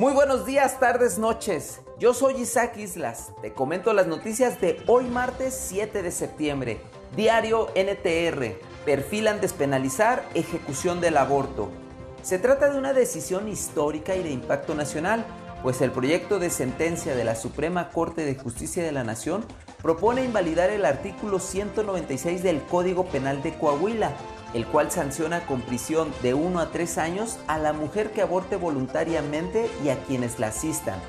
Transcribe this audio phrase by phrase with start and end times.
[0.00, 1.82] Muy buenos días, tardes, noches.
[1.98, 3.34] Yo soy Isaac Islas.
[3.42, 6.80] Te comento las noticias de hoy martes 7 de septiembre.
[7.14, 8.58] Diario NTR.
[8.86, 11.68] Perfilan despenalizar ejecución del aborto.
[12.22, 15.22] Se trata de una decisión histórica y de impacto nacional,
[15.62, 19.44] pues el proyecto de sentencia de la Suprema Corte de Justicia de la Nación
[19.82, 24.12] propone invalidar el artículo 196 del Código Penal de Coahuila,
[24.54, 28.56] el cual sanciona con prisión de 1 a 3 años a la mujer que aborte
[28.56, 31.00] voluntariamente y a quienes la asistan.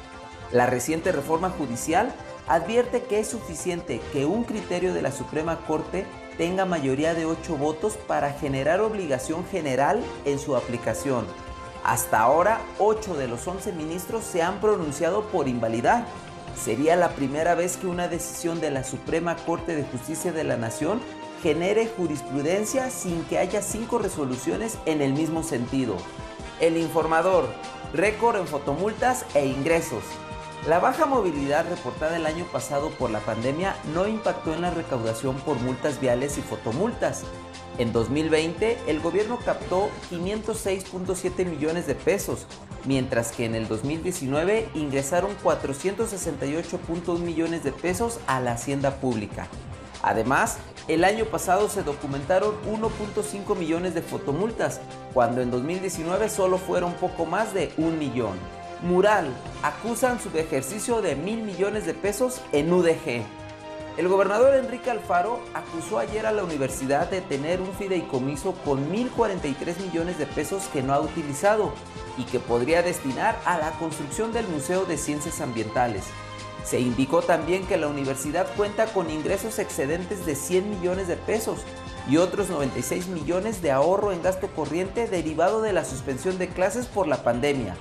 [0.52, 2.13] La reciente reforma judicial
[2.47, 6.05] advierte que es suficiente que un criterio de la Suprema Corte
[6.38, 11.25] tenga mayoría de 8 votos para generar obligación general en su aplicación.
[11.83, 16.05] Hasta ahora, 8 de los 11 ministros se han pronunciado por invalidar.
[16.55, 20.57] Sería la primera vez que una decisión de la Suprema Corte de Justicia de la
[20.57, 21.01] Nación
[21.41, 25.97] genere jurisprudencia sin que haya cinco resoluciones en el mismo sentido.
[26.59, 27.47] El informador,
[27.93, 30.03] récord en fotomultas e ingresos.
[30.67, 35.36] La baja movilidad reportada el año pasado por la pandemia no impactó en la recaudación
[35.38, 37.23] por multas viales y fotomultas.
[37.77, 42.45] En 2020, el gobierno captó 506.7 millones de pesos,
[42.86, 49.47] mientras que en el 2019 ingresaron 468.1 millones de pesos a la hacienda pública.
[50.03, 54.81] Además, el año pasado se documentaron 1.5 millones de fotomultas,
[55.14, 58.38] cuando en 2019 solo fueron poco más de un millón.
[58.81, 59.27] Mural,
[59.61, 63.23] acusan su ejercicio de mil millones de pesos en UDG.
[63.97, 69.80] El gobernador Enrique Alfaro acusó ayer a la universidad de tener un fideicomiso con 1.043
[69.81, 71.73] millones de pesos que no ha utilizado
[72.17, 76.06] y que podría destinar a la construcción del Museo de Ciencias Ambientales.
[76.64, 81.59] Se indicó también que la universidad cuenta con ingresos excedentes de 100 millones de pesos
[82.09, 86.86] y otros 96 millones de ahorro en gasto corriente derivado de la suspensión de clases
[86.86, 87.76] por la pandemia.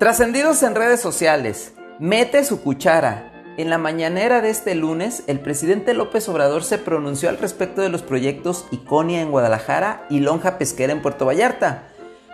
[0.00, 5.92] Trascendidos en redes sociales, mete su cuchara, en la mañanera de este lunes, el presidente
[5.92, 10.94] López Obrador se pronunció al respecto de los proyectos Iconia en Guadalajara y Lonja Pesquera
[10.94, 11.88] en Puerto Vallarta.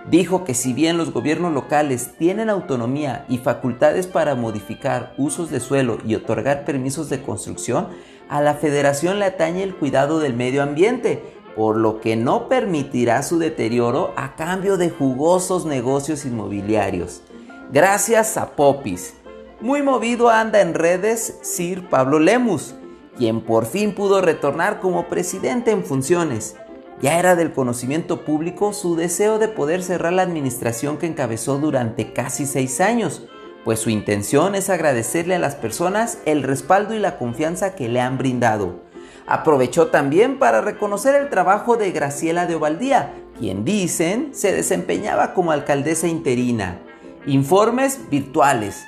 [0.09, 5.59] Dijo que si bien los gobiernos locales tienen autonomía y facultades para modificar usos de
[5.59, 7.89] suelo y otorgar permisos de construcción,
[8.29, 11.21] a la federación le atañe el cuidado del medio ambiente,
[11.57, 17.23] por lo que no permitirá su deterioro a cambio de jugosos negocios inmobiliarios.
[17.73, 19.15] Gracias a Popis.
[19.61, 22.77] Muy movido anda en redes Sir Pablo Lemus,
[23.19, 26.55] quien por fin pudo retornar como presidente en funciones.
[27.03, 32.13] Ya era del conocimiento público su deseo de poder cerrar la administración que encabezó durante
[32.13, 33.27] casi seis años,
[33.65, 38.01] pues su intención es agradecerle a las personas el respaldo y la confianza que le
[38.01, 38.85] han brindado.
[39.27, 45.51] Aprovechó también para reconocer el trabajo de Graciela de Ovaldía, quien dicen se desempeñaba como
[45.51, 46.86] alcaldesa interina.
[47.27, 48.87] Informes virtuales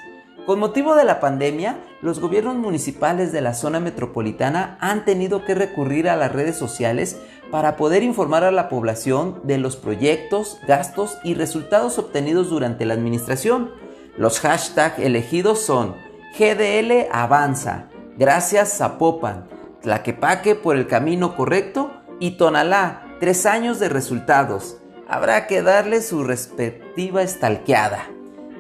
[0.49, 5.54] con motivo de la pandemia, los gobiernos municipales de la zona metropolitana han tenido que
[5.54, 11.19] recurrir a las redes sociales para poder informar a la población de los proyectos, gastos
[11.22, 13.72] y resultados obtenidos durante la administración.
[14.16, 15.97] Los hashtags elegidos son
[16.38, 19.49] GDL Avanza, Gracias Zapopan,
[19.82, 24.78] Tlaquepaque por el camino correcto y Tonalá, tres años de resultados.
[25.06, 28.09] Habrá que darle su respectiva estalqueada.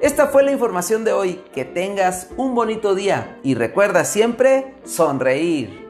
[0.00, 1.40] Esta fue la información de hoy.
[1.52, 5.87] Que tengas un bonito día y recuerda siempre sonreír.